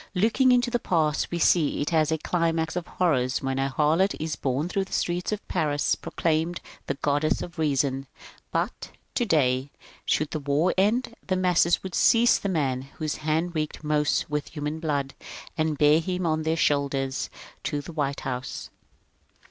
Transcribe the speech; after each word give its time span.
Looking 0.15 0.51
into 0.51 0.71
the 0.71 0.79
past, 0.79 1.29
we 1.29 1.37
see 1.37 1.79
it 1.79 1.93
as 1.93 2.11
a 2.11 2.17
climax 2.17 2.75
of 2.75 2.87
horrors 2.87 3.43
when 3.43 3.59
a 3.59 3.69
harlot 3.69 4.15
is 4.19 4.35
borne 4.35 4.67
through 4.67 4.85
the 4.85 4.93
streets 4.93 5.31
of 5.31 5.47
Paris 5.47 5.93
proclaimed 5.93 6.59
the 6.87 6.95
Goddess 6.95 7.43
of 7.43 7.59
Reason; 7.59 8.07
but 8.51 8.89
today, 9.13 9.69
should 10.03 10.31
the 10.31 10.39
war 10.39 10.73
end, 10.75 11.13
the 11.27 11.35
masses 11.35 11.83
would 11.83 11.93
seize 11.93 12.39
the 12.39 12.49
man 12.49 12.81
whose 12.97 13.17
hand 13.17 13.53
reeked 13.53 13.83
most 13.83 14.27
with 14.27 14.47
human 14.47 14.79
blood, 14.79 15.13
and 15.55 15.77
bear 15.77 15.99
him 15.99 16.25
on 16.25 16.41
their 16.41 16.57
shoulders 16.57 17.29
to 17.65 17.79
the 17.79 17.93
White 17.93 18.21
House. 18.21 18.71